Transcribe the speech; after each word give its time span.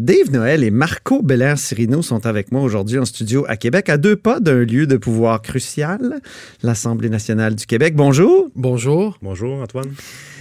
Dave 0.00 0.30
Noël 0.30 0.64
et 0.64 0.70
Marco 0.70 1.20
Belair-Cirino 1.20 2.00
sont 2.00 2.24
avec 2.24 2.52
moi 2.52 2.62
aujourd'hui 2.62 2.98
en 2.98 3.04
studio 3.04 3.44
à 3.48 3.58
Québec, 3.58 3.90
à 3.90 3.98
deux 3.98 4.16
pas 4.16 4.40
d'un 4.40 4.64
lieu 4.64 4.86
de 4.86 4.96
pouvoir 4.96 5.42
crucial, 5.42 6.22
l'Assemblée 6.62 7.10
nationale 7.10 7.54
du 7.54 7.66
Québec. 7.66 7.94
Bonjour. 7.94 8.48
Bonjour. 8.56 9.18
Bonjour, 9.20 9.60
Antoine. 9.60 9.90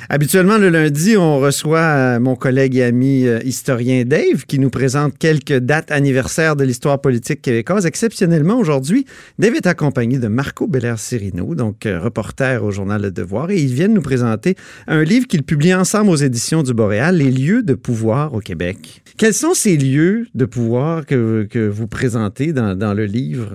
Habituellement, 0.07 0.57
le 0.57 0.70
lundi, 0.70 1.17
on 1.17 1.39
reçoit 1.39 1.79
euh, 1.79 2.20
mon 2.20 2.36
collègue 2.36 2.77
et 2.77 2.83
ami 2.83 3.25
euh, 3.27 3.39
historien 3.43 4.05
Dave 4.05 4.45
qui 4.47 4.59
nous 4.59 4.70
présente 4.70 5.18
quelques 5.18 5.57
dates 5.57 5.91
anniversaires 5.91 6.55
de 6.55 6.63
l'histoire 6.63 7.02
politique 7.02 7.41
québécoise. 7.41 7.86
Exceptionnellement, 7.86 8.57
aujourd'hui, 8.57 9.05
Dave 9.38 9.55
est 9.55 9.67
accompagné 9.67 10.17
de 10.17 10.27
Marco 10.27 10.67
Belair-Cirino, 10.67 11.55
donc 11.55 11.85
euh, 11.85 11.99
reporter 11.99 12.63
au 12.63 12.71
journal 12.71 13.02
Le 13.02 13.12
Devoir, 13.12 13.52
et 13.52 13.59
ils 13.59 13.73
viennent 13.73 13.93
nous 13.93 14.02
présenter 14.02 14.55
un 14.88 15.04
livre 15.04 15.27
qu'ils 15.27 15.43
publient 15.43 15.75
ensemble 15.75 16.09
aux 16.09 16.16
éditions 16.16 16.63
du 16.63 16.73
Boréal, 16.73 17.18
Les 17.18 17.31
lieux 17.31 17.63
de 17.63 17.73
pouvoir 17.73 18.34
au 18.34 18.39
Québec. 18.39 19.04
Quels 19.18 19.34
sont 19.34 19.54
ces 19.54 19.75
lieux 19.75 20.27
de 20.34 20.45
pouvoir 20.45 21.05
que, 21.05 21.47
que 21.50 21.67
vous 21.67 21.88
présentez 21.88 22.53
dans, 22.53 22.77
dans 22.77 22.94
le 22.94 23.05
livre? 23.05 23.52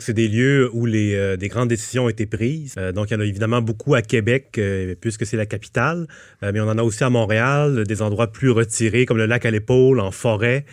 C'est 0.00 0.12
des 0.12 0.26
lieux 0.26 0.68
où 0.72 0.86
les, 0.86 1.14
euh, 1.14 1.36
des 1.36 1.46
grandes 1.46 1.68
décisions 1.68 2.06
ont 2.06 2.08
été 2.08 2.26
prises. 2.26 2.74
Euh, 2.78 2.90
donc, 2.90 3.10
il 3.10 3.14
y 3.14 3.16
en 3.16 3.20
a 3.20 3.24
évidemment 3.24 3.62
beaucoup 3.62 3.94
à 3.94 4.02
Québec, 4.02 4.56
euh, 4.58 4.96
puisque 5.00 5.24
c'est 5.24 5.36
la 5.36 5.46
capitale, 5.46 6.08
mais 6.42 6.58
on 6.60 6.68
en 6.68 6.78
a 6.78 6.82
aussi 6.82 7.04
à 7.04 7.10
Montréal, 7.10 7.84
des 7.86 8.02
endroits 8.02 8.26
plus 8.32 8.50
retirés, 8.50 9.06
comme 9.06 9.18
le 9.18 9.26
lac 9.26 9.46
à 9.46 9.50
l'épaule, 9.50 10.00
en 10.00 10.10
forêt. 10.10 10.64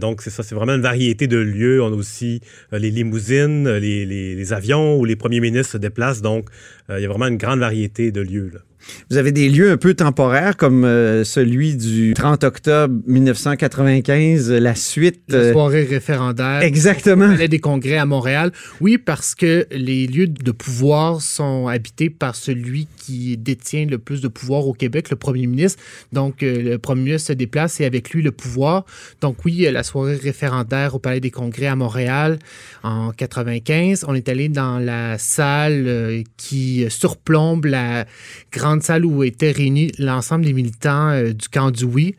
donc, 0.00 0.22
c'est 0.22 0.30
ça, 0.30 0.42
c'est 0.42 0.54
vraiment 0.54 0.74
une 0.74 0.82
variété 0.82 1.26
de 1.26 1.38
lieux. 1.38 1.82
On 1.82 1.92
a 1.92 1.96
aussi 1.96 2.40
les 2.72 2.90
limousines, 2.90 3.68
les, 3.68 4.06
les, 4.06 4.34
les, 4.34 4.52
avions 4.52 4.96
où 4.98 5.04
les 5.04 5.16
premiers 5.16 5.40
ministres 5.40 5.72
se 5.72 5.78
déplacent. 5.78 6.22
Donc, 6.22 6.48
il 6.88 7.00
y 7.00 7.04
a 7.04 7.08
vraiment 7.08 7.26
une 7.26 7.36
grande 7.36 7.60
variété 7.60 8.12
de 8.12 8.20
lieux. 8.20 8.50
Là. 8.54 8.60
Vous 9.10 9.16
avez 9.16 9.32
des 9.32 9.48
lieux 9.48 9.70
un 9.70 9.76
peu 9.76 9.94
temporaires 9.94 10.56
comme 10.56 10.84
euh, 10.84 11.24
celui 11.24 11.76
du 11.76 12.14
30 12.14 12.44
octobre 12.44 12.94
1995, 13.06 14.50
la 14.50 14.74
suite. 14.74 15.22
La 15.28 15.38
euh, 15.38 15.52
soirée 15.52 15.84
référendaire. 15.84 16.62
Exactement. 16.62 17.28
Palais 17.28 17.48
des 17.48 17.58
congrès 17.58 17.98
à 17.98 18.06
Montréal. 18.06 18.52
Oui, 18.80 18.98
parce 18.98 19.34
que 19.34 19.66
les 19.70 20.06
lieux 20.06 20.28
de 20.28 20.52
pouvoir 20.52 21.20
sont 21.20 21.68
habités 21.68 22.10
par 22.10 22.34
celui 22.34 22.88
qui 22.96 23.36
détient 23.36 23.86
le 23.86 23.98
plus 23.98 24.20
de 24.20 24.28
pouvoir 24.28 24.66
au 24.66 24.72
Québec, 24.72 25.10
le 25.10 25.16
premier 25.16 25.46
ministre. 25.46 25.82
Donc, 26.12 26.42
euh, 26.42 26.62
le 26.62 26.78
premier 26.78 27.02
ministre 27.02 27.28
se 27.28 27.32
déplace 27.32 27.80
et 27.80 27.84
avec 27.84 28.10
lui 28.10 28.22
le 28.22 28.32
pouvoir. 28.32 28.84
Donc, 29.20 29.44
oui, 29.44 29.68
la 29.70 29.82
soirée 29.82 30.16
référendaire 30.16 30.94
au 30.94 30.98
Palais 30.98 31.20
des 31.20 31.30
congrès 31.30 31.66
à 31.66 31.76
Montréal 31.76 32.38
en 32.82 33.10
95. 33.12 34.04
On 34.08 34.14
est 34.14 34.28
allé 34.28 34.48
dans 34.48 34.78
la 34.78 35.18
salle 35.18 36.24
qui 36.36 36.86
surplombe 36.88 37.66
la 37.66 38.06
grande 38.50 38.71
salle 38.80 39.04
où 39.04 39.22
étaient 39.22 39.50
réunis 39.50 39.92
l'ensemble 39.98 40.44
des 40.44 40.52
militants 40.52 41.10
euh, 41.10 41.32
du 41.32 41.48
camp 41.48 41.70
du 41.70 41.84
oui. 41.84 42.14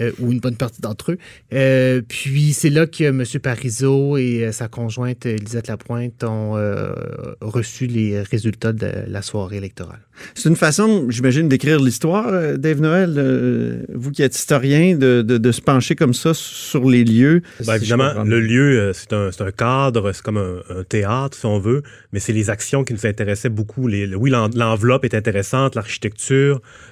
Euh, 0.00 0.12
ou 0.20 0.30
une 0.30 0.38
bonne 0.38 0.54
partie 0.54 0.80
d'entre 0.80 1.10
eux. 1.10 1.18
Euh, 1.52 2.02
puis 2.06 2.52
c'est 2.52 2.70
là 2.70 2.86
que 2.86 3.02
M. 3.02 3.24
Parizeau 3.42 4.16
et 4.16 4.48
sa 4.52 4.68
conjointe 4.68 5.26
Elisette 5.26 5.66
Lapointe 5.66 6.22
ont 6.22 6.52
reçu 7.40 7.88
les 7.88 8.22
résultats 8.22 8.72
de 8.72 8.88
la 9.08 9.22
soirée 9.22 9.56
électorale. 9.56 9.98
C'est 10.36 10.48
une 10.48 10.54
façon, 10.54 11.06
j'imagine, 11.10 11.48
d'écrire 11.48 11.80
l'histoire, 11.80 12.30
Dave 12.58 12.80
Noël, 12.80 13.84
vous 13.92 14.12
qui 14.12 14.22
êtes 14.22 14.36
historien, 14.36 14.94
de, 14.94 15.22
de, 15.22 15.52
se 15.52 15.60
pencher 15.60 15.96
comme 15.96 16.14
ça 16.14 16.32
sur 16.32 16.88
les 16.88 17.02
lieux. 17.02 17.42
Ben, 17.66 17.74
évidemment, 17.74 18.22
le 18.22 18.40
lieu, 18.40 18.92
c'est 18.94 19.12
un, 19.12 19.30
un, 19.36 19.50
cadre, 19.50 20.12
c'est 20.12 20.22
comme 20.22 20.38
un, 20.38 20.84
théâtre, 20.88 21.36
si 21.36 21.46
on 21.46 21.58
veut, 21.58 21.82
mais 22.12 22.20
c'est 22.20 22.32
les 22.32 22.50
actions 22.50 22.84
qui 22.84 22.92
nous 22.92 23.04
intéressaient 23.04 23.48
beaucoup. 23.48 23.88
Les, 23.88 24.14
oui, 24.14 24.30
l'enveloppe 24.30 25.04
est 25.04 25.14
intéressante, 25.14 25.74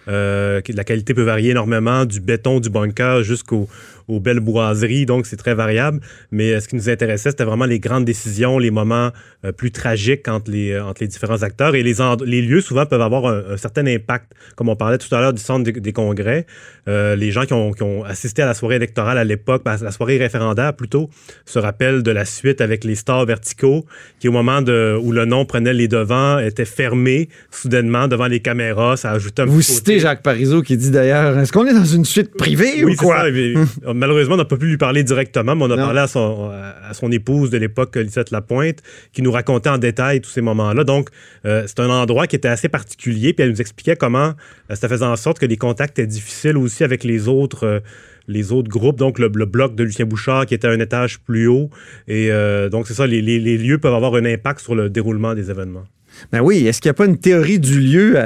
euh, 0.09 0.61
la 0.69 0.85
qualité 0.85 1.15
peut 1.15 1.23
varier 1.23 1.51
énormément 1.51 2.05
du 2.05 2.21
béton 2.21 2.61
du 2.61 2.71
bunker 2.71 3.23
jusqu'au 3.23 3.69
aux 4.09 4.21
belles 4.21 4.41
boiseries, 4.41 5.07
donc 5.07 5.27
c'est 5.27 5.37
très 5.37 5.55
variable. 5.55 6.01
Mais 6.31 6.53
euh, 6.53 6.61
ce 6.61 6.69
qui 6.69 6.77
nous 6.77 6.89
intéressait, 6.89 7.31
c'était 7.31 7.45
vraiment 7.45 7.65
les 7.65 7.81
grandes 7.81 8.05
décisions, 8.05 8.59
les 8.59 8.71
moments 8.71 9.11
euh, 9.45 9.53
plus 9.53 9.71
tragiques 9.71 10.29
entre 10.29 10.51
les, 10.51 10.73
euh, 10.73 10.85
entre 10.85 11.03
les 11.03 11.09
différents 11.09 11.43
acteurs. 11.43 11.75
Et 11.75 11.83
les, 11.83 11.95
les 12.25 12.43
lieux, 12.43 12.61
souvent, 12.61 12.87
peuvent 12.87 13.01
avoir 13.01 13.27
un, 13.27 13.57
certain 13.57 13.87
impact. 13.87 14.33
Comme 14.55 14.69
on 14.69 14.77
parlait 14.77 14.99
tout 14.99 15.13
à 15.15 15.21
l'heure 15.21 15.33
du 15.33 15.43
centre 15.43 15.71
des, 15.71 15.93
congrès, 15.93 16.47
les 16.87 17.31
gens 17.31 17.45
qui 17.45 17.53
ont, 17.53 17.73
qui 17.73 17.83
ont, 17.83 18.05
assisté 18.05 18.43
à 18.43 18.47
la 18.47 18.55
soirée 18.55 18.77
électorale 18.77 19.19
à 19.19 19.25
l'époque, 19.25 19.63
ben, 19.65 19.77
la 19.81 19.91
soirée 19.91 20.19
référendaire 20.19 20.75
plutôt, 20.75 21.11
se 21.45 21.59
rappellent 21.59 22.03
de 22.03 22.11
la 22.11 22.25
suite 22.25 22.61
avec 22.61 22.85
les 22.85 22.95
stars 22.95 23.25
verticaux, 23.25 23.87
qui 24.21 24.29
au 24.29 24.33
moment 24.33 24.63
de, 24.63 24.99
où 25.03 25.13
le 25.13 25.25
nom 25.25 25.45
prenait 25.45 25.73
les 25.73 25.89
devants, 25.89 26.39
était 26.39 26.65
fermé 26.65 27.29
soudainement 27.51 28.09
devant 28.09 28.27
les 28.27 28.41
caméras. 28.41 28.97
Ça 28.97 29.11
ajoutait 29.13 29.43
un 29.43 29.47
Vous 29.47 29.63
citez 29.63 29.99
Jacques 29.99 30.23
Parizeau 30.23 30.63
qui 30.63 30.77
dit 30.77 30.91
d'ailleurs, 30.91 31.39
est-ce 31.39 31.53
qu'on 31.53 31.67
est 31.67 31.75
dans 31.75 31.85
une 31.85 32.05
suite 32.05 32.37
privée 32.37 32.85
ou 32.85 32.95
quoi? 32.95 33.25
Ça, 33.25 33.95
malheureusement, 33.97 34.35
on 34.35 34.39
n'a 34.39 34.45
pas 34.45 34.57
pu 34.57 34.67
lui 34.67 34.77
parler 34.77 35.03
directement, 35.03 35.57
mais 35.57 35.65
on 35.65 35.71
a 35.71 35.77
parlé 35.77 36.01
à 36.01 36.07
son, 36.07 36.51
à 36.51 36.95
son, 36.95 37.11
épouse 37.11 37.51
de 37.51 37.59
l'époque, 37.59 37.97
Lisette 37.97 38.31
Lapointe, 38.31 38.83
qui 39.13 39.23
nous 39.23 39.33
racontait 39.33 39.71
en 39.71 39.79
détail 39.79 40.21
tous 40.21 40.31
ces 40.31 40.43
moments-là. 40.43 40.85
Donc, 40.85 41.09
euh, 41.45 41.65
c'est 41.67 41.81
un 41.81 41.91
endroit 41.91 42.27
qui 42.27 42.37
était 42.37 42.49
assez 42.49 42.69
particulier, 42.69 43.33
puis 43.33 43.45
elle 43.45 43.51
nous 43.51 43.61
expliquait 43.61 43.97
comment 43.97 44.35
euh, 44.71 44.75
ça 44.75 44.89
faisait 44.89 45.05
en 45.05 45.17
sorte 45.17 45.39
que 45.39 45.47
les 45.47 45.57
contacts 45.57 45.99
étaient 45.99 46.07
difficiles 46.07 46.57
aussi 46.57 46.85
avec 46.85 47.05
les 47.05 47.29
autres. 47.29 47.65
Euh, 47.65 47.81
les 48.29 48.51
autres 48.51 48.69
groupes, 48.69 48.99
donc 48.99 49.21
le, 49.21 49.29
bloc 49.29 49.77
de 49.77 49.85
Lucien 49.85 50.05
Bouchard 50.05 50.47
qui 50.47 50.55
était 50.55 50.67
à 50.67 50.73
un 50.73 50.81
étage 50.81 51.21
plus 51.21 51.47
haut. 51.47 51.71
Et 52.09 52.29
donc, 52.73 52.89
c'est 52.89 52.95
ça, 52.95 53.07
les, 53.07 53.23
les 53.23 53.57
lieux 53.57 53.79
peuvent 53.79 53.95
avoir 53.95 54.17
un 54.17 54.25
impact 54.25 54.59
sur 54.59 54.75
le 54.75 54.91
déroulement 54.91 55.33
des 55.37 55.49
événements. 55.49 55.85
Ben 56.33 56.41
oui, 56.41 56.67
est-ce 56.67 56.81
qu'il 56.81 56.89
n'y 56.89 56.93
a 56.93 56.95
pas 56.95 57.07
une 57.07 57.19
théorie 57.19 57.59
du 57.59 57.81
lieu 57.81 58.17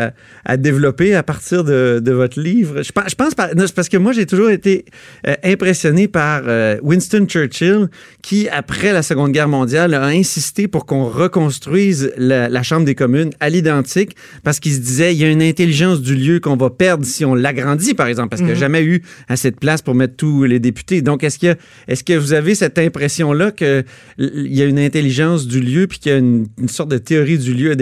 à, 0.45 0.57
développer 0.57 1.15
à 1.15 1.23
partir 1.23 1.65
de, 1.65 2.11
votre 2.11 2.41
livre? 2.41 2.83
Je, 2.83 2.91
je 3.09 3.15
pense 3.15 3.35
parce 3.35 3.89
que 3.89 3.97
moi, 3.97 4.13
j'ai 4.13 4.27
toujours 4.27 4.51
été 4.51 4.85
euh, 5.27 5.35
impressionné 5.45 6.09
par 6.09 6.43
euh, 6.47 6.79
Winston 6.83 7.27
Churchill, 7.27 7.89
qui, 8.23 8.49
après 8.49 8.93
la 8.93 9.03
Seconde 9.03 9.33
Guerre 9.33 9.49
mondiale, 9.49 9.95
a 9.95 10.05
insisté 10.07 10.69
pour 10.69 10.87
qu'on 10.87 11.05
reconstruise 11.05 12.13
la, 12.17 12.61
Chambre 12.63 12.85
des 12.85 12.95
communes 12.95 13.31
à 13.41 13.49
l'identique, 13.49 14.15
parce 14.45 14.61
qu'il 14.61 14.73
se 14.73 14.81
disait, 14.81 15.15
il 15.15 15.19
y 15.19 15.25
a 15.25 15.31
une 15.31 15.43
intelligence 15.43 16.03
du 16.03 16.15
lieu 16.15 16.41
qu'on 16.41 16.57
va 16.57 16.69
perdre 16.69 17.05
si 17.07 17.25
on 17.25 17.35
l'agrandit, 17.35 17.95
par 17.95 18.07
exemple, 18.07 18.29
parce 18.29 18.41
qu'il 18.41 18.47
n'y 18.47 18.53
a 18.53 18.55
mhm. 18.55 18.61
jamais 18.61 18.83
eu 18.83 19.03
assez 19.29 19.51
de 19.51 19.57
place 19.57 19.81
pour 19.81 19.95
mettre 19.95 20.15
tous 20.17 20.45
les 20.45 20.61
députés. 20.61 21.01
Donc, 21.01 21.25
est-ce 21.25 21.39
que, 21.39 21.57
est 21.89 22.05
que 22.05 22.13
vous 22.13 22.35
avez 22.35 22.55
cette 22.55 22.79
impression-là 22.79 23.51
qu'il 23.51 23.85
y 24.19 24.63
a 24.63 24.67
une 24.67 24.79
intelligence 24.79 25.47
du 25.47 25.61
lieu, 25.61 25.87
puis 25.87 25.99
qu'il 25.99 26.13
y 26.13 26.15
a 26.15 26.19
une, 26.19 26.47
une 26.59 26.69
sorte 26.69 26.91
de 26.91 26.99
théorie 26.99 27.39
du 27.39 27.55
lieu 27.55 27.71
à 27.71 27.75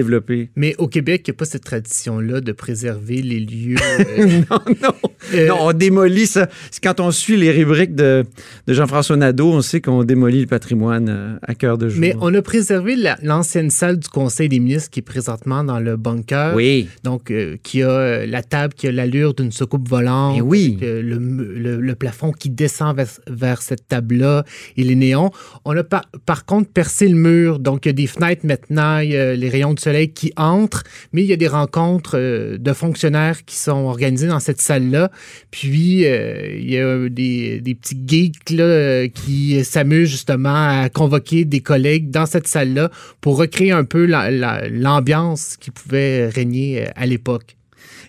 mais 0.56 0.74
au 0.78 0.88
Québec, 0.88 1.22
il 1.26 1.30
n'y 1.30 1.34
a 1.34 1.38
pas 1.38 1.44
cette 1.44 1.64
tradition-là 1.64 2.40
de 2.40 2.52
préserver 2.52 3.22
les 3.22 3.40
lieux. 3.40 3.76
Euh, 4.18 4.42
non, 4.50 4.58
non. 4.82 4.94
Euh, 5.34 5.48
non. 5.48 5.56
on 5.60 5.72
démolit 5.72 6.26
ça. 6.26 6.48
Quand 6.82 7.00
on 7.00 7.10
suit 7.10 7.36
les 7.36 7.50
rubriques 7.50 7.94
de, 7.94 8.24
de 8.66 8.74
Jean-François 8.74 9.16
Nadeau, 9.16 9.52
on 9.52 9.60
sait 9.60 9.80
qu'on 9.80 10.02
démolit 10.04 10.40
le 10.40 10.46
patrimoine 10.46 11.08
euh, 11.08 11.36
à 11.42 11.54
cœur 11.54 11.78
de 11.78 11.88
jour. 11.88 12.00
Mais 12.00 12.14
on 12.20 12.32
a 12.34 12.42
préservé 12.42 12.96
l'ancienne 13.22 13.70
salle 13.70 13.98
du 13.98 14.08
Conseil 14.08 14.48
des 14.48 14.60
ministres 14.60 14.90
qui 14.90 15.00
est 15.00 15.02
présentement 15.02 15.62
dans 15.64 15.78
le 15.78 15.96
bunker. 15.96 16.54
Oui. 16.54 16.88
Donc, 17.04 17.32
qui 17.62 17.82
a 17.82 18.26
la 18.26 18.42
table 18.42 18.74
qui 18.74 18.88
a 18.88 18.92
l'allure 18.92 19.34
d'une 19.34 19.52
soucoupe 19.52 19.88
volante. 19.88 20.38
Et 20.38 20.40
oui. 20.40 20.78
Le, 20.80 21.00
le, 21.02 21.76
le, 21.80 21.94
plafond 21.94 22.32
qui 22.32 22.50
descend 22.50 22.96
vers, 22.96 23.08
vers 23.28 23.62
cette 23.62 23.88
table-là 23.88 24.44
et 24.76 24.84
les 24.84 24.94
néons. 24.94 25.30
On 25.64 25.76
a 25.76 25.84
par, 25.84 26.02
par, 26.24 26.44
contre 26.44 26.70
percé 26.70 27.08
le 27.08 27.16
mur. 27.16 27.58
Donc, 27.58 27.84
il 27.84 27.88
y 27.88 27.90
a 27.90 27.94
des 27.94 28.06
fenêtres 28.06 28.46
maintenant, 28.46 28.98
il 28.98 29.10
y 29.10 29.16
a 29.16 29.34
les 29.34 29.48
rayons 29.48 29.74
de 29.74 29.80
qui 30.14 30.32
entrent, 30.36 30.84
mais 31.12 31.22
il 31.22 31.26
y 31.26 31.32
a 31.32 31.36
des 31.36 31.48
rencontres 31.48 32.16
euh, 32.16 32.58
de 32.58 32.72
fonctionnaires 32.72 33.44
qui 33.44 33.56
sont 33.56 33.84
organisées 33.84 34.28
dans 34.28 34.40
cette 34.40 34.60
salle-là. 34.60 35.10
Puis, 35.50 36.06
euh, 36.06 36.56
il 36.56 36.70
y 36.70 36.78
a 36.78 37.08
des, 37.08 37.76
petits 37.80 38.00
geeks 38.06 38.52
euh, 38.58 39.08
qui 39.08 39.64
s'amusent 39.64 40.10
justement 40.10 40.82
à 40.82 40.88
convoquer 40.88 41.44
des 41.44 41.60
collègues 41.60 42.10
dans 42.10 42.26
cette 42.26 42.46
salle-là 42.46 42.90
pour 43.20 43.36
recréer 43.36 43.72
un 43.72 43.84
peu 43.84 44.06
l'ambiance 44.06 45.56
qui 45.56 45.70
pouvait 45.70 46.28
régner 46.28 46.86
à 46.94 47.06
l'époque 47.06 47.57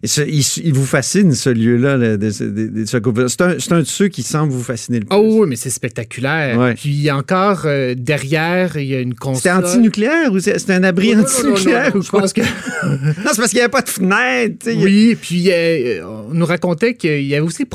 il, 0.03 0.73
vous 0.73 0.85
fascine, 0.85 1.33
ce 1.33 1.49
lieu-là. 1.49 1.97
c'est, 2.31 3.71
un, 3.71 3.79
de 3.79 3.83
ceux 3.83 4.07
qui 4.07 4.23
semble 4.23 4.51
vous 4.51 4.63
fasciner 4.63 4.99
le 4.99 5.05
plus. 5.05 5.15
Oh 5.15 5.41
oui, 5.41 5.47
mais 5.49 5.55
c'est 5.55 5.69
spectaculaire. 5.69 6.73
Puis 6.75 7.11
encore, 7.11 7.63
euh, 7.65 7.95
derrière, 7.97 8.77
il 8.77 8.87
y 8.87 8.95
a 8.95 8.99
une 8.99 9.15
console. 9.15 9.37
C'était 9.37 9.67
antinucléaire 9.67 10.31
ou 10.31 10.39
c'est, 10.39 10.69
un 10.69 10.83
abri 10.83 11.15
antinucléaire? 11.15 11.91
je 11.99 12.09
pense 12.09 12.33
que... 12.33 12.41
non, 12.85 13.31
c'est 13.31 13.37
parce 13.37 13.49
qu'il 13.49 13.57
n'y 13.57 13.61
avait 13.61 13.71
pas 13.71 13.81
de 13.81 13.89
fenêtre. 13.89 14.67
Oui, 14.67 15.17
puis 15.19 15.51
euh, 15.51 16.05
on 16.29 16.33
nous 16.33 16.45
racontait 16.45 16.95
qu'il 16.95 17.25
y 17.25 17.35
avait 17.35 17.45
aussi 17.45 17.65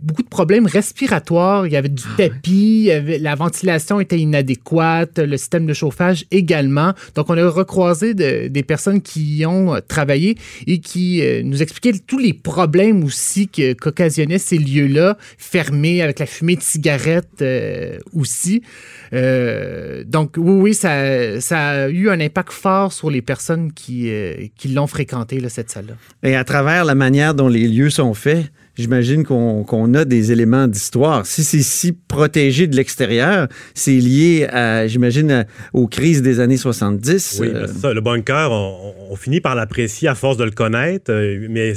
beaucoup 0.00 0.22
de 0.22 0.28
problèmes 0.28 0.66
respiratoires. 0.66 1.66
Il 1.66 1.72
y 1.72 1.76
avait 1.76 1.88
du 1.88 2.04
ah 2.06 2.16
tapis, 2.16 2.90
la 3.20 3.34
ventilation 3.34 4.00
était 4.00 4.18
inadéquate, 4.18 5.18
le 5.18 5.36
système 5.36 5.66
de 5.66 5.72
chauffage 5.72 6.24
également. 6.30 6.92
Donc, 7.14 7.30
on 7.30 7.36
a 7.36 7.48
recroisé 7.48 8.14
des 8.14 8.62
personnes 8.62 9.02
qui 9.02 9.38
y 9.38 9.46
ont 9.46 9.74
travaillé 9.88 10.36
et 10.66 10.78
qui 10.78 11.22
euh, 11.22 11.42
nous 11.42 11.62
expliquer 11.64 11.98
tous 11.98 12.18
les 12.18 12.32
problèmes 12.32 13.02
aussi 13.04 13.48
qu'occasionnaient 13.48 14.38
ces 14.38 14.58
lieux-là, 14.58 15.16
fermés 15.38 16.02
avec 16.02 16.18
la 16.18 16.26
fumée 16.26 16.56
de 16.56 16.62
cigarettes 16.62 17.42
euh, 17.42 17.98
aussi. 18.12 18.62
Euh, 19.12 20.04
donc, 20.06 20.34
oui, 20.36 20.54
oui, 20.54 20.74
ça, 20.74 20.92
a 20.92 21.88
eu 21.88 22.08
un 22.08 22.20
impact 22.20 22.52
fort 22.52 22.92
sur 22.92 23.10
les 23.10 23.22
personnes 23.22 23.72
qui, 23.72 24.10
euh, 24.10 24.46
l'ont 24.72 24.86
fréquenté, 24.86 25.42
cette 25.48 25.70
salle-là. 25.70 25.94
Et 26.22 26.36
à 26.36 26.44
travers 26.44 26.84
la 26.84 26.94
manière 26.94 27.34
dont 27.34 27.48
les 27.48 27.68
lieux 27.68 27.90
sont 27.90 28.14
faits, 28.14 28.46
j'imagine 28.76 29.24
qu'on 29.24 29.94
a 29.94 30.04
des 30.04 30.32
éléments 30.32 30.66
d'histoire. 30.66 31.26
Si 31.26 31.44
c'est 31.44 31.62
si 31.62 31.92
protégé 32.14 32.66
de 32.66 32.76
l'extérieur, 32.76 33.48
c'est 33.74 33.92
lié, 33.92 34.46
à, 34.50 34.86
j'imagine, 34.86 35.46
aux 35.72 35.86
crises 35.86 36.22
des 36.22 36.40
années 36.40 36.56
70. 36.56 37.38
Oui, 37.40 37.50
ben, 37.52 37.66
ça. 37.66 37.92
Le 37.92 38.00
bunker, 38.00 38.50
on, 38.52 39.16
finit 39.16 39.40
par 39.40 39.54
l'apprécier 39.54 40.08
à 40.08 40.14
force 40.16 40.36
de 40.36 40.44
le 40.44 40.50
connaître, 40.50 41.12
euh, 41.12 41.46
mais 41.48 41.72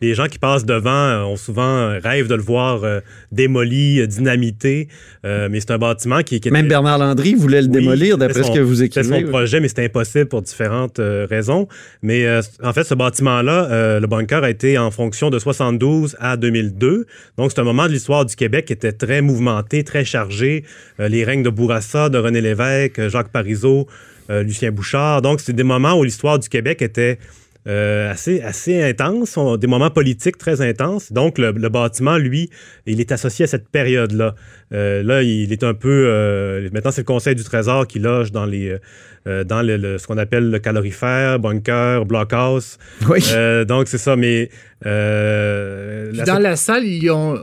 les 0.00 0.14
gens 0.14 0.26
qui 0.26 0.38
passent 0.38 0.64
devant 0.64 0.90
euh, 0.90 1.22
ont 1.24 1.36
souvent 1.36 1.98
rêve 2.00 2.28
de 2.28 2.34
le 2.36 2.42
voir 2.42 2.82
démoli, 3.32 4.06
dynamité. 4.06 4.88
mais 5.24 5.60
c'est 5.60 5.72
un 5.72 5.78
bâtiment 5.78 6.22
qui, 6.22 6.40
qui 6.40 6.50
Même 6.50 6.68
Bernard 6.68 6.98
Landry 6.98 7.34
voulait 7.34 7.62
le 7.62 7.68
démolir, 7.68 8.18
d'après 8.18 8.44
ce 8.44 8.52
que 8.52 8.60
vous 8.60 8.82
écrivez. 8.82 9.04
C'était 9.04 9.24
son 9.24 9.28
projet, 9.28 9.60
mais 9.60 9.68
c'était 9.68 9.84
impossible 9.84 10.26
pour 10.26 10.42
différentes 10.42 11.00
raisons. 11.00 11.66
Mais 12.02 12.26
en 12.62 12.72
fait, 12.72 12.84
ce 12.84 12.94
bâtiment-là, 12.94 13.98
le 13.98 14.06
bunker 14.06 14.44
a 14.44 14.50
été 14.50 14.78
en 14.78 14.90
fonction 14.90 15.30
de 15.30 15.38
72 15.38 16.16
à 16.20 16.36
2002. 16.36 17.06
Donc, 17.36 17.50
c'est 17.50 17.60
un 17.60 17.64
moment 17.64 17.86
de 17.86 17.92
l'histoire 17.92 18.24
du 18.24 18.36
Québec 18.36 18.66
qui 18.66 18.72
était 18.72 18.92
très 18.92 19.22
mouvementé, 19.22 19.75
très 19.84 20.04
chargé. 20.04 20.64
Euh, 21.00 21.08
les 21.08 21.24
règnes 21.24 21.42
de 21.42 21.50
Bourassa, 21.50 22.08
de 22.08 22.18
René 22.18 22.40
Lévesque, 22.40 22.98
euh, 22.98 23.08
Jacques 23.08 23.30
Parizeau, 23.30 23.86
euh, 24.30 24.42
Lucien 24.42 24.70
Bouchard. 24.70 25.22
Donc, 25.22 25.40
c'est 25.40 25.52
des 25.52 25.62
moments 25.62 25.98
où 25.98 26.04
l'histoire 26.04 26.38
du 26.38 26.48
Québec 26.48 26.82
était 26.82 27.18
assez, 27.68 28.42
assez 28.42 28.80
intense, 28.80 29.36
des 29.58 29.66
moments 29.66 29.90
politiques 29.90 30.38
très 30.38 30.60
intenses. 30.60 31.10
Donc, 31.10 31.36
le, 31.36 31.50
bâtiment, 31.68 32.16
lui, 32.16 32.48
il 32.86 33.00
est 33.00 33.10
associé 33.10 33.42
à 33.42 33.48
cette 33.48 33.68
période-là. 33.68 34.36
là, 34.70 35.22
il 35.24 35.52
est 35.52 35.64
un 35.64 35.74
peu... 35.74 36.68
maintenant, 36.72 36.92
c'est 36.92 37.00
le 37.00 37.06
Conseil 37.06 37.34
du 37.34 37.42
Trésor 37.42 37.88
qui 37.88 37.98
loge 37.98 38.30
dans 38.30 38.46
les 38.46 38.78
dans 39.24 39.66
le, 39.66 39.98
ce 39.98 40.06
qu'on 40.06 40.16
appelle 40.16 40.48
le 40.48 40.60
calorifère, 40.60 41.40
bunker, 41.40 42.04
blockhouse. 42.04 42.78
Oui. 43.08 43.18
Donc, 43.66 43.88
c'est 43.88 43.98
ça, 43.98 44.14
mais... 44.14 44.48
Dans 44.84 46.40
la 46.40 46.54
salle, 46.54 46.84
ils 46.84 47.10
ont 47.10 47.36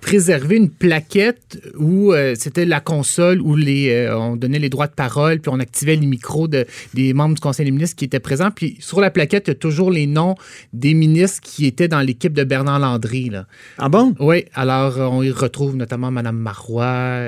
préservé 0.00 0.56
une 0.56 0.70
plaquette 0.70 1.60
où 1.78 2.12
c'était 2.34 2.64
la 2.64 2.80
console 2.80 3.40
où 3.40 3.56
les, 3.56 4.08
on 4.10 4.36
donnait 4.36 4.58
les 4.58 4.68
droits 4.68 4.86
de 4.86 4.94
parole, 4.94 5.40
puis 5.40 5.50
on 5.52 5.60
activait 5.60 5.96
les 5.96 6.06
micros 6.06 6.48
de, 6.48 6.66
des 6.94 7.12
membres 7.14 7.34
du 7.34 7.40
Conseil 7.40 7.66
des 7.66 7.72
ministres 7.72 7.96
qui 7.96 8.04
étaient 8.04 8.20
présents. 8.20 8.50
Puis 8.50 8.76
sur 8.80 9.00
la 9.00 9.10
plaquette, 9.10 9.48
il 9.48 9.50
y 9.50 9.52
a 9.52 9.56
toujours 9.56 9.90
les 9.90 10.06
noms 10.06 10.34
des 10.72 10.94
ministres 10.94 11.40
qui 11.42 11.66
étaient 11.66 11.88
dans 11.88 12.00
l'équipe 12.00 12.32
de 12.32 12.44
Bernard 12.44 12.78
Landry. 12.78 13.30
Là. 13.30 13.46
Ah 13.78 13.88
bon? 13.88 14.14
Oui. 14.18 14.44
Alors, 14.54 14.98
on 15.12 15.22
y 15.22 15.30
retrouve 15.30 15.76
notamment 15.76 16.10
Mme 16.10 16.36
Marois, 16.36 17.20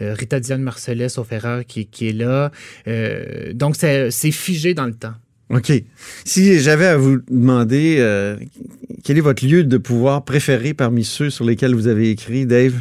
Rita 0.00 0.40
Diane 0.40 0.62
Marcellet, 0.62 1.08
sauf 1.08 1.28
qui, 1.66 1.86
qui 1.86 2.08
est 2.08 2.12
là. 2.12 2.50
Euh, 2.86 3.52
donc, 3.52 3.76
c'est 3.76 4.30
figé 4.30 4.74
dans 4.74 4.86
le 4.86 4.94
temps. 4.94 5.14
OK. 5.50 5.72
Si 6.24 6.58
j'avais 6.60 6.86
à 6.86 6.96
vous 6.96 7.18
demander 7.28 7.96
euh, 7.98 8.36
quel 9.04 9.18
est 9.18 9.20
votre 9.20 9.44
lieu 9.46 9.64
de 9.64 9.76
pouvoir 9.76 10.24
préféré 10.24 10.72
parmi 10.72 11.04
ceux 11.04 11.28
sur 11.28 11.44
lesquels 11.44 11.74
vous 11.74 11.88
avez 11.88 12.08
écrit, 12.08 12.46
Dave? 12.46 12.72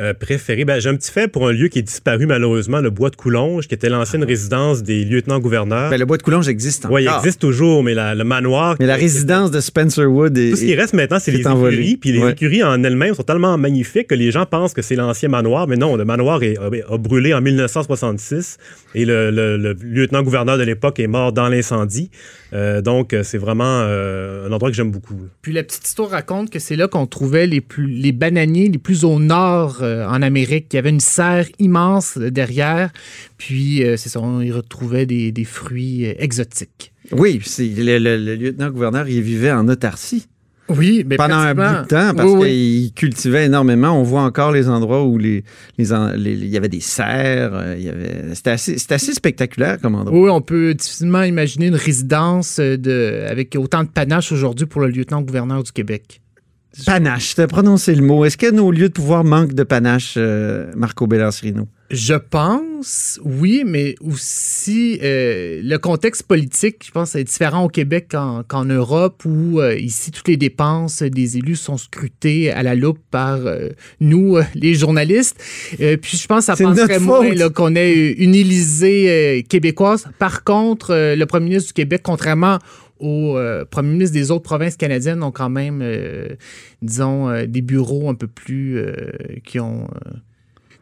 Euh, 0.00 0.14
préféré. 0.14 0.64
Ben, 0.64 0.80
j'ai 0.80 0.88
un 0.88 0.96
petit 0.96 1.10
fait 1.10 1.28
pour 1.28 1.46
un 1.46 1.52
lieu 1.52 1.68
qui 1.68 1.78
est 1.78 1.82
disparu 1.82 2.24
malheureusement, 2.24 2.80
le 2.80 2.88
Bois 2.88 3.10
de 3.10 3.16
Coulonge, 3.16 3.68
qui 3.68 3.74
était 3.74 3.90
l'ancienne 3.90 4.24
résidence 4.24 4.82
des 4.82 5.04
lieutenants-gouverneurs. 5.04 5.90
Ben, 5.90 5.98
le 5.98 6.06
Bois 6.06 6.16
de 6.16 6.22
Coulonge 6.22 6.48
existe 6.48 6.86
encore. 6.86 6.94
Oui, 6.94 7.04
il 7.04 7.14
existe 7.18 7.38
toujours, 7.38 7.82
mais 7.82 7.94
le 7.94 8.24
manoir... 8.24 8.76
Mais 8.80 8.86
la 8.86 8.94
résidence 8.94 9.50
de 9.50 9.60
Spencer 9.60 10.10
Wood 10.10 10.38
est 10.38 10.52
Tout 10.52 10.56
ce 10.56 10.64
qui 10.64 10.74
reste 10.74 10.94
maintenant, 10.94 11.18
c'est 11.20 11.32
les 11.32 11.40
écuries. 11.40 11.98
Puis 11.98 12.12
les 12.12 12.26
écuries 12.30 12.62
en 12.62 12.82
elles-mêmes 12.82 13.14
sont 13.14 13.24
tellement 13.24 13.58
magnifiques 13.58 14.06
que 14.06 14.14
les 14.14 14.30
gens 14.30 14.46
pensent 14.46 14.72
que 14.72 14.80
c'est 14.80 14.96
l'ancien 14.96 15.28
manoir. 15.28 15.68
Mais 15.68 15.76
non, 15.76 15.96
le 15.96 16.06
manoir 16.06 16.42
est, 16.42 16.56
a, 16.56 16.96
brûlé 16.96 17.34
en 17.34 17.42
1966 17.42 18.56
et 18.94 19.04
le, 19.04 19.74
lieutenant-gouverneur 19.82 20.56
de 20.56 20.62
l'époque 20.62 20.98
est 20.98 21.08
mort 21.08 21.34
dans 21.34 21.48
l'incendie. 21.48 22.10
Euh, 22.54 22.80
donc, 22.80 23.14
c'est 23.22 23.38
vraiment 23.38 23.82
euh, 23.84 24.48
un 24.48 24.52
endroit 24.52 24.70
que 24.70 24.76
j'aime 24.76 24.90
beaucoup. 24.90 25.14
Puis 25.42 25.52
la 25.52 25.62
petite 25.62 25.86
histoire 25.86 26.08
raconte 26.08 26.48
que 26.48 26.58
c'est 26.58 26.76
là 26.76 26.88
qu'on 26.88 27.06
trouvait 27.06 27.46
les, 27.46 27.60
plus, 27.60 27.86
les 27.86 28.12
bananiers 28.12 28.68
les 28.68 28.78
plus 28.78 29.04
au 29.04 29.20
nord 29.20 29.84
euh, 29.90 30.06
en 30.06 30.22
Amérique. 30.22 30.68
Il 30.72 30.76
y 30.76 30.78
avait 30.78 30.90
une 30.90 31.00
serre 31.00 31.46
immense 31.58 32.16
derrière, 32.18 32.90
puis 33.36 33.84
euh, 33.84 33.96
c'est 33.96 34.08
ça, 34.08 34.20
on 34.20 34.40
y 34.40 34.52
retrouvait 34.52 35.06
des, 35.06 35.44
fruits 35.44 36.06
euh, 36.06 36.14
exotiques. 36.18 36.92
Oui, 37.12 37.40
le, 37.58 37.98
le, 37.98 38.34
lieutenant-gouverneur, 38.36 39.08
il 39.08 39.22
vivait 39.22 39.50
en 39.50 39.68
autarcie. 39.68 40.26
Oui, 40.68 41.04
mais 41.04 41.16
pendant 41.16 41.34
un 41.34 41.54
bout 41.54 41.82
de 41.82 41.88
temps, 41.88 42.14
parce 42.14 42.44
qu'il 42.44 42.92
cultivait 42.94 43.46
énormément. 43.46 44.00
On 44.00 44.04
voit 44.04 44.22
encore 44.22 44.52
les 44.52 44.68
endroits 44.68 45.04
où 45.04 45.18
les, 45.18 45.42
il 45.78 46.46
y 46.46 46.56
avait 46.56 46.68
des 46.68 46.80
serres. 46.80 47.76
c'était, 48.34 48.50
assez, 48.50 48.76
assez, 48.88 49.12
spectaculaire 49.12 49.80
comme 49.80 49.96
endroit. 49.96 50.16
Oui, 50.16 50.30
on 50.30 50.40
peut 50.40 50.74
difficilement 50.74 51.24
imaginer 51.24 51.66
une 51.66 51.74
résidence 51.74 52.60
de, 52.60 53.24
avec 53.28 53.56
autant 53.58 53.82
de 53.82 53.88
panache 53.88 54.30
aujourd'hui 54.30 54.66
pour 54.66 54.80
le 54.82 54.90
lieutenant-gouverneur 54.90 55.64
du 55.64 55.72
Québec. 55.72 56.20
Panache, 56.86 57.34
tu 57.34 57.40
as 57.40 57.48
prononcé 57.48 57.94
le 57.94 58.02
mot. 58.02 58.24
Est-ce 58.24 58.36
que 58.36 58.50
nos 58.50 58.70
lieux 58.70 58.88
de 58.88 58.94
pouvoir 58.94 59.24
manquent 59.24 59.54
de 59.54 59.64
panache, 59.64 60.14
euh, 60.16 60.70
Marco 60.76 61.08
Bellasrino? 61.08 61.66
Je 61.90 62.14
pense, 62.14 63.18
oui, 63.24 63.64
mais 63.66 63.96
aussi 64.00 65.00
euh, 65.02 65.60
le 65.64 65.76
contexte 65.78 66.22
politique, 66.22 66.84
je 66.86 66.92
pense, 66.92 67.16
est 67.16 67.24
différent 67.24 67.64
au 67.64 67.68
Québec 67.68 68.14
qu'en, 68.46 68.64
Europe, 68.64 69.24
où 69.24 69.58
euh, 69.58 69.76
ici, 69.76 70.12
toutes 70.12 70.28
les 70.28 70.36
dépenses 70.36 71.02
des 71.02 71.38
élus 71.38 71.56
sont 71.56 71.76
scrutées 71.76 72.52
à 72.52 72.62
la 72.62 72.76
loupe 72.76 73.00
par 73.10 73.40
nous, 73.98 74.38
les 74.54 74.74
journalistes. 74.74 75.36
puis 75.76 76.16
je 76.16 76.26
pense 76.28 76.46
que 76.46 76.56
ça 76.56 76.64
penserait 76.64 77.00
moins 77.00 77.50
qu'on 77.50 77.74
ait 77.74 78.12
une 78.12 78.36
Élysée 78.36 79.44
québécoise. 79.48 80.06
Par 80.20 80.44
contre, 80.44 80.94
le 80.94 81.24
premier 81.24 81.46
ministre 81.46 81.68
du 81.68 81.74
Québec, 81.74 82.02
contrairement 82.04 82.58
aux 83.00 83.36
euh, 83.36 83.64
premiers 83.64 83.92
ministres 83.92 84.14
des 84.14 84.30
autres 84.30 84.44
provinces 84.44 84.76
canadiennes 84.76 85.22
ont 85.22 85.32
quand 85.32 85.50
même, 85.50 85.80
euh, 85.82 86.28
disons, 86.82 87.28
euh, 87.28 87.46
des 87.46 87.62
bureaux 87.62 88.08
un 88.08 88.14
peu 88.14 88.26
plus 88.26 88.80
qui 89.44 89.58
ont 89.58 89.88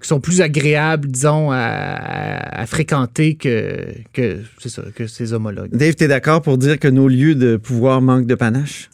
qui 0.01 0.07
sont 0.07 0.21
plus 0.21 0.41
agréables, 0.41 1.09
disons, 1.09 1.51
à, 1.51 2.65
fréquenter 2.67 3.35
que, 3.35 3.87
que, 4.13 4.43
que 4.95 5.07
ses 5.09 5.33
homologues. 5.33 5.71
Dave, 5.73 5.97
tu 5.97 6.05
es 6.05 6.09
d'accord 6.09 6.41
pour 6.41 6.57
dire 6.57 6.79
que 6.79 6.87
nos 6.87 7.09
lieux 7.09 7.35
de 7.35 7.57
pouvoir 7.57 8.01
manquent 8.01 8.27
de 8.27 8.37
panache? 8.37 8.91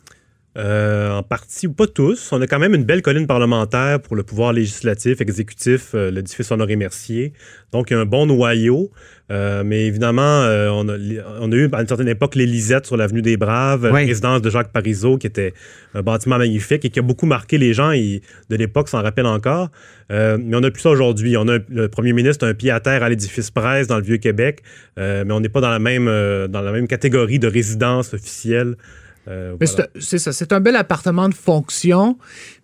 Euh, 0.56 1.10
en 1.10 1.24
partie, 1.24 1.66
ou 1.66 1.72
pas 1.72 1.88
tous. 1.88 2.30
On 2.30 2.40
a 2.40 2.46
quand 2.46 2.60
même 2.60 2.76
une 2.76 2.84
belle 2.84 3.02
colline 3.02 3.26
parlementaire 3.26 3.98
pour 4.00 4.14
le 4.14 4.22
pouvoir 4.22 4.52
législatif, 4.52 5.20
exécutif, 5.20 5.90
euh, 5.96 6.12
l'édifice 6.12 6.52
Honoré-Mercier. 6.52 7.32
Donc, 7.72 7.90
il 7.90 7.94
y 7.94 7.96
a 7.96 8.00
un 8.00 8.06
bon 8.06 8.26
noyau. 8.26 8.92
Euh, 9.32 9.64
mais 9.64 9.86
évidemment, 9.86 10.22
on 10.22 10.88
a, 10.88 10.96
on, 11.40 11.50
a, 11.50 11.56
eu 11.56 11.68
à 11.72 11.80
une 11.80 11.88
certaine 11.88 12.08
époque 12.08 12.36
l'Élisette 12.36 12.86
sur 12.86 12.96
l'avenue 12.96 13.22
des 13.22 13.36
Braves, 13.36 13.84
résidence 13.84 14.42
de 14.42 14.50
Jacques 14.50 14.70
Parizeau, 14.70 15.18
qui 15.18 15.26
était 15.26 15.54
un 15.94 16.02
bâtiment 16.02 16.38
magnifique 16.38 16.84
et 16.84 16.90
qui 16.90 16.98
a 17.00 17.02
beaucoup 17.02 17.26
marqué 17.26 17.58
les 17.58 17.72
gens 17.72 17.90
et 17.90 18.20
de 18.50 18.56
l'époque 18.56 18.88
s'en 18.88 19.02
rappellent 19.02 19.26
encore. 19.26 19.70
mais 20.10 20.54
on 20.54 20.60
n'a 20.60 20.70
plus 20.70 20.82
ça 20.82 20.90
aujourd'hui. 20.90 21.36
On 21.38 21.48
a 21.48 21.58
le 21.68 21.88
premier 21.88 22.12
ministre 22.12 22.46
a 22.46 22.50
un 22.50 22.54
pied 22.54 22.70
à 22.70 22.80
terre 22.80 23.02
à 23.02 23.08
l'édifice 23.08 23.50
Presse 23.50 23.86
dans 23.86 23.96
le 23.96 24.04
Vieux-Québec, 24.04 24.60
mais 24.98 25.32
on 25.32 25.40
n'est 25.40 25.48
pas 25.48 25.62
dans 25.62 25.70
la, 25.70 25.78
même, 25.78 26.04
dans 26.04 26.60
la 26.60 26.70
même 26.70 26.86
catégorie 26.86 27.38
de 27.38 27.48
résidence 27.48 28.12
officielle. 28.12 28.76
Euh, 29.26 29.56
c'est 29.98 30.18
ça, 30.18 30.32
c'est 30.32 30.52
un 30.52 30.60
bel 30.60 30.76
appartement 30.76 31.28
de 31.28 31.34
fonction, 31.34 32.18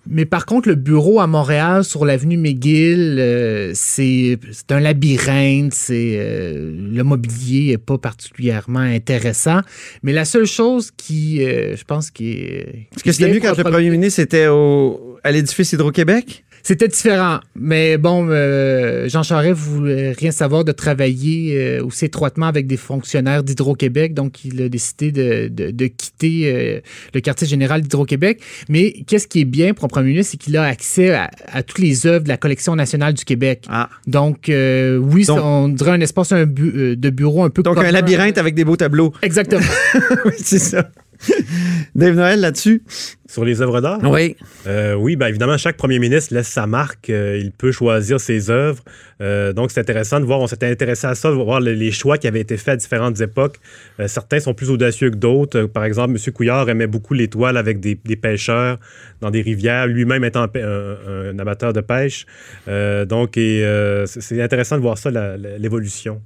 mais 0.07 0.27
par 0.27 0.45
contre, 0.45 0.69
le 0.69 0.75
bureau 0.75 1.21
à 1.21 1.27
Montréal 1.27 1.85
sur 1.85 2.05
l'avenue 2.05 2.37
McGill, 2.37 3.17
euh, 3.19 3.73
c'est 3.75 4.39
un 4.69 4.81
labyrinthe, 4.81 5.73
c'est 5.73 6.17
euh, 6.19 6.71
le 6.93 7.03
mobilier 7.03 7.71
n'est 7.71 7.79
pas 7.79 7.97
particulièrement 7.97 8.81
intéressant. 8.81 9.61
Mais 10.03 10.13
la 10.13 10.27
seule 10.27 10.47
chose 10.47 10.91
qui, 10.95 11.39
je 11.39 11.85
pense, 11.85 12.11
qui 12.11 12.33
est. 12.33 12.89
Est-ce 12.95 13.05
que 13.05 13.13
c'était 13.13 13.33
mieux 13.33 13.41
quand 13.41 13.57
le 13.57 13.65
premier 13.65 13.91
ministre 13.91 14.21
était 14.21 14.49
au, 14.49 15.19
à 15.25 15.33
l'édifice 15.33 15.73
Hydro-Québec? 15.73 16.45
C'était 16.63 16.89
différent. 16.89 17.41
Mais 17.55 17.99
bon, 17.99 18.27
euh, 18.29 19.09
Jean 19.09 19.23
Charest 19.23 19.61
voulait 19.61 20.13
rien 20.13 20.31
savoir 20.31 20.65
de 20.65 20.73
travailler 20.73 21.57
euh, 21.57 21.85
aussi 21.85 22.07
étroitement 22.07 22.47
avec 22.47 22.67
des 22.67 22.77
fonctionnaires 22.77 23.43
d'Hydro-Québec. 23.43 24.15
Donc, 24.15 24.45
il 24.45 24.63
a 24.63 24.69
décidé 24.69 25.13
de, 25.13 25.87
quitter 25.87 26.53
euh, 26.53 26.81
le 27.15 27.21
quartier 27.21 27.47
général 27.47 27.83
d'Hydro-Québec. 27.83 28.41
Mais 28.69 28.93
qu'est-ce 29.07 29.27
qui 29.27 29.41
est 29.41 29.45
bien 29.45 29.75
pour 29.75 29.85
un 29.85 29.89
premier 29.89 30.11
ministre, 30.11 30.33
c'est 30.33 30.39
qu'il 30.39 30.57
a 30.57 30.65
accès 30.65 31.15
à, 31.15 31.63
toutes 31.63 31.79
les 31.79 32.07
œuvres 32.07 32.25
de 32.25 32.29
la 32.29 32.37
collection 32.37 32.77
nationale 32.77 33.15
du 33.15 33.25
Québec. 33.25 33.65
Ah. 33.69 33.89
Donc, 34.07 34.47
oui, 34.49 35.27
on 35.31 35.69
dirait 35.69 35.93
un 35.93 36.01
espace 36.01 36.31
de 36.31 37.11
bureau 37.11 37.45
un 37.45 37.51
peu 37.51 37.63
Donc, 37.63 37.79
un 37.79 37.91
labyrinthe 37.91 38.39
avec 38.39 38.55
des 38.55 38.65
beaux 38.65 38.77
tableaux. 38.77 39.13
Exactement. 39.23 39.61
oui, 40.25 40.33
c'est 40.39 40.59
ça. 40.59 40.91
Dave 41.95 42.15
Noël, 42.15 42.41
là-dessus? 42.41 42.83
Sur 43.27 43.45
les 43.45 43.63
œuvres 43.63 43.81
d'art? 43.81 44.01
Oui. 44.03 44.37
Euh, 44.67 44.95
oui, 44.95 45.17
bien 45.17 45.29
évidemment, 45.29 45.57
chaque 45.57 45.77
premier 45.77 45.99
ministre 45.99 46.35
laisse 46.35 46.49
sa 46.49 46.67
marque. 46.67 47.11
Euh, 47.11 47.39
il 47.41 47.53
peut 47.53 47.71
choisir 47.71 48.19
ses 48.19 48.51
œuvres. 48.51 48.83
Euh, 49.21 49.53
donc, 49.53 49.71
c'est 49.71 49.81
intéressant 49.81 50.19
de 50.19 50.25
voir. 50.25 50.41
On 50.41 50.47
s'était 50.47 50.67
intéressé 50.67 51.07
à 51.07 51.15
ça, 51.15 51.31
de 51.31 51.35
voir 51.35 51.61
les, 51.61 51.93
choix 51.93 52.19
qui 52.19 52.27
avaient 52.27 52.41
été 52.41 52.57
faits 52.57 52.75
à 52.75 52.77
différentes 52.77 53.21
époques. 53.21 53.59
certains 54.07 54.41
sont 54.41 54.55
plus 54.55 54.71
audacieux 54.71 55.11
que 55.11 55.17
d'autres. 55.17 55.65
par 55.65 55.85
exemple, 55.85 56.15
M. 56.15 56.33
Couillard 56.33 56.69
aimait 56.69 56.87
beaucoup 56.87 57.15
l'étoile 57.15 57.57
avec 57.57 57.81
des, 57.81 57.97
pêcheurs 58.17 58.79
dans 59.21 59.31
des 59.31 59.43
rivières, 59.43 59.87
lui-même 59.87 60.25
étant 60.25 60.47
un, 60.55 61.39
amateur 61.39 61.73
de 61.73 61.81
pêche. 61.81 62.27
donc, 62.67 63.33
c'est 63.35 64.43
intéressant 64.43 64.77
de 64.77 64.83
voir 64.83 64.99
ça, 64.99 65.11
l'évolution 65.11 66.21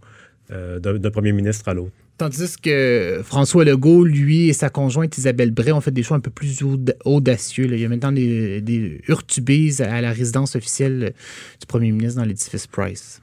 d'un 0.50 1.10
premier 1.10 1.32
ministre 1.32 1.68
à 1.68 1.74
l'autre. 1.74 1.92
Tandis 2.16 2.56
que 2.62 3.23
François 3.25 3.64
Legault, 3.64 4.04
lui 4.04 4.49
et 4.49 4.52
sa 4.52 4.71
conjointe 4.71 5.18
Isabelle 5.18 5.50
Bray 5.50 5.73
ont 5.73 5.80
fait 5.80 5.90
des 5.90 6.04
choix 6.04 6.16
un 6.16 6.21
peu 6.21 6.30
plus 6.30 6.62
audacieux. 7.04 7.66
Il 7.73 7.80
y 7.80 7.85
a 7.85 7.88
maintenant 7.88 8.12
des, 8.12 8.61
des 8.61 9.00
urtubises 9.09 9.80
à 9.80 10.00
la 10.00 10.12
résidence 10.12 10.54
officielle 10.54 11.12
du 11.61 11.66
premier 11.66 11.90
ministre 11.90 12.21
dans 12.21 12.26
l'édifice 12.26 12.68
Price. 12.68 13.21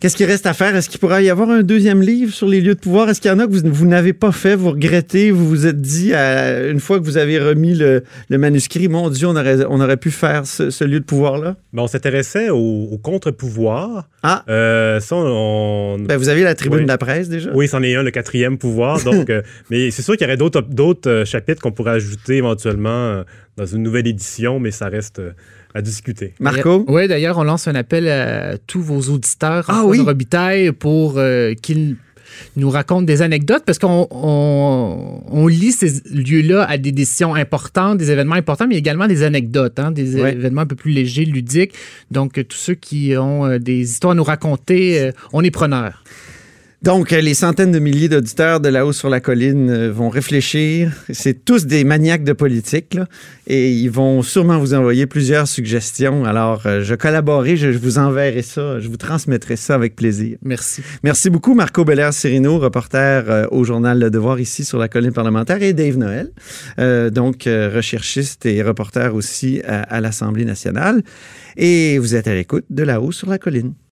Qu'est-ce 0.00 0.14
qui 0.14 0.24
reste 0.24 0.46
à 0.46 0.54
faire? 0.54 0.76
Est-ce 0.76 0.88
qu'il 0.88 1.00
pourrait 1.00 1.24
y 1.24 1.30
avoir 1.30 1.50
un 1.50 1.64
deuxième 1.64 2.02
livre 2.02 2.32
sur 2.32 2.46
les 2.46 2.60
lieux 2.60 2.76
de 2.76 2.78
pouvoir? 2.78 3.08
Est-ce 3.08 3.20
qu'il 3.20 3.32
y 3.32 3.34
en 3.34 3.40
a 3.40 3.48
que 3.48 3.52
vous, 3.52 3.86
n'avez 3.86 4.12
pas 4.12 4.30
fait, 4.30 4.54
vous 4.54 4.70
regrettez, 4.70 5.32
vous 5.32 5.48
vous 5.48 5.66
êtes 5.66 5.80
dit, 5.80 6.14
une 6.14 6.78
fois 6.78 7.00
que 7.00 7.04
vous 7.04 7.16
avez 7.16 7.40
remis 7.40 7.74
le, 7.74 8.04
manuscrit, 8.30 8.86
mon 8.86 9.10
Dieu, 9.10 9.26
on 9.26 9.34
aurait, 9.34 9.64
on 9.68 9.80
aurait 9.80 9.96
pu 9.96 10.12
faire 10.12 10.46
ce, 10.46 10.84
lieu 10.84 11.00
de 11.00 11.04
pouvoir-là? 11.04 11.56
Ben, 11.72 11.82
on 11.82 11.88
s'intéressait 11.88 12.50
au, 12.50 12.96
contre-pouvoir. 13.02 14.08
Ah! 14.22 14.44
Euh, 14.48 15.00
ça, 15.00 15.16
on... 15.16 15.98
Ben, 15.98 16.16
vous 16.16 16.28
avez 16.28 16.44
la 16.44 16.54
tribune 16.54 16.84
de 16.84 16.88
la 16.88 16.98
presse 16.98 17.28
déjà? 17.28 17.50
Oui, 17.52 17.66
c'en 17.66 17.82
est 17.82 17.96
un, 17.96 18.04
le 18.04 18.12
quatrième 18.12 18.56
pouvoir. 18.56 19.02
Donc, 19.04 19.30
euh, 19.30 19.42
mais 19.68 19.90
c'est 19.90 20.02
sûr 20.02 20.16
qu'il 20.16 20.26
y 20.26 20.28
aurait 20.28 20.36
d'autres, 20.36 20.60
d'autres 20.60 21.10
euh, 21.10 21.24
chapitres 21.24 21.60
qu'on 21.60 21.72
pourrait 21.72 21.92
ajouter 21.92 22.36
éventuellement 22.36 23.24
dans 23.56 23.66
une 23.66 23.82
nouvelle 23.82 24.06
édition, 24.06 24.60
mais 24.60 24.70
ça 24.70 24.86
reste 24.86 25.20
à 25.74 25.82
discuter. 25.82 26.34
Marco? 26.40 26.84
Oui, 26.88 27.08
d'ailleurs, 27.08 27.38
on 27.38 27.44
lance 27.44 27.68
un 27.68 27.74
appel 27.74 28.08
à 28.08 28.58
tous 28.58 28.82
vos 28.82 29.00
auditeurs 29.12 29.66
ah, 29.68 29.84
oui? 29.84 30.00
Robitaille 30.00 30.72
pour 30.72 31.18
euh, 31.18 31.54
qu'ils 31.54 31.96
nous 32.56 32.70
racontent 32.70 33.02
des 33.02 33.22
anecdotes 33.22 33.62
parce 33.64 33.78
qu'on 33.78 34.06
on, 34.10 35.46
lit 35.46 35.72
ces 35.72 36.02
lieux-là 36.10 36.64
à 36.64 36.76
des 36.78 36.92
décisions 36.92 37.34
importantes, 37.34 37.98
des 37.98 38.10
événements 38.10 38.34
importants, 38.34 38.66
mais 38.68 38.76
également 38.76 39.06
des 39.06 39.22
anecdotes, 39.22 39.78
hein, 39.78 39.90
des 39.90 40.18
événements 40.18 40.62
un 40.62 40.66
peu 40.66 40.76
plus 40.76 40.92
légers, 40.92 41.24
ludiques. 41.24 41.74
Donc, 42.10 42.34
tous 42.48 42.56
ceux 42.56 42.74
qui 42.74 43.14
ont 43.16 43.46
euh, 43.46 43.58
des 43.58 43.80
histoires 43.90 44.12
à 44.12 44.14
nous 44.14 44.24
raconter, 44.24 45.00
euh, 45.00 45.12
on 45.32 45.42
est 45.42 45.50
preneurs. 45.50 46.02
Donc, 46.80 47.10
les 47.10 47.34
centaines 47.34 47.72
de 47.72 47.80
milliers 47.80 48.08
d'auditeurs 48.08 48.60
de 48.60 48.68
là-haut 48.68 48.92
sur 48.92 49.08
la 49.08 49.18
colline 49.18 49.68
euh, 49.68 49.90
vont 49.90 50.08
réfléchir. 50.08 50.92
C'est 51.10 51.44
tous 51.44 51.66
des 51.66 51.82
maniaques 51.82 52.22
de 52.22 52.32
politique, 52.32 52.94
là, 52.94 53.08
et 53.48 53.72
ils 53.72 53.90
vont 53.90 54.22
sûrement 54.22 54.60
vous 54.60 54.74
envoyer 54.74 55.06
plusieurs 55.06 55.48
suggestions. 55.48 56.24
Alors, 56.24 56.62
euh, 56.66 56.84
je 56.84 56.94
collaborerai, 56.94 57.56
je, 57.56 57.70
vous 57.70 57.98
enverrai 57.98 58.42
ça, 58.42 58.78
je 58.78 58.88
vous 58.88 58.96
transmettrai 58.96 59.56
ça 59.56 59.74
avec 59.74 59.96
plaisir. 59.96 60.38
Merci. 60.42 60.82
Merci 61.02 61.30
beaucoup, 61.30 61.54
Marco 61.54 61.84
Belair 61.84 62.12
Serino, 62.12 62.60
reporter 62.60 63.24
euh, 63.28 63.46
au 63.50 63.64
journal 63.64 63.98
Le 63.98 64.08
Devoir 64.08 64.38
ici 64.38 64.64
sur 64.64 64.78
la 64.78 64.86
colline 64.86 65.12
parlementaire, 65.12 65.60
et 65.60 65.72
Dave 65.72 65.96
Noël, 65.96 66.30
donc 67.10 67.44
recherchiste 67.46 68.46
et 68.46 68.62
reporter 68.62 69.14
aussi 69.14 69.60
à, 69.66 69.82
à 69.82 70.00
l'Assemblée 70.00 70.44
nationale. 70.44 71.02
Et 71.56 71.98
vous 71.98 72.14
êtes 72.14 72.28
à 72.28 72.34
l'écoute 72.34 72.66
de 72.70 72.84
là-haut 72.84 73.10
sur 73.10 73.28
la 73.28 73.38
colline. 73.38 73.72